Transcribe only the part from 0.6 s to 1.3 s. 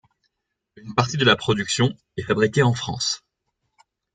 Une partie de